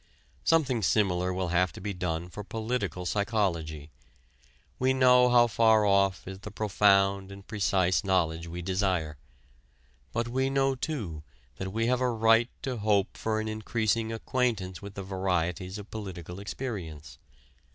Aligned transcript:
Something 0.43 0.81
similar 0.81 1.31
will 1.31 1.49
have 1.49 1.71
to 1.73 1.79
be 1.79 1.93
done 1.93 2.27
for 2.27 2.43
political 2.43 3.05
psychology. 3.05 3.91
We 4.79 4.93
know 4.95 5.29
how 5.29 5.45
far 5.45 5.85
off 5.85 6.27
is 6.27 6.39
the 6.39 6.49
profound 6.49 7.31
and 7.31 7.45
precise 7.45 8.03
knowledge 8.03 8.47
we 8.47 8.63
desire. 8.63 9.19
But 10.11 10.27
we 10.27 10.49
know 10.49 10.73
too 10.73 11.21
that 11.57 11.71
we 11.71 11.85
have 11.85 12.01
a 12.01 12.09
right 12.09 12.49
to 12.63 12.77
hope 12.77 13.15
for 13.15 13.39
an 13.39 13.47
increasing 13.47 14.11
acquaintance 14.11 14.81
with 14.81 14.95
the 14.95 15.03
varieties 15.03 15.77
of 15.77 15.91
political 15.91 16.39
experience. 16.39 17.19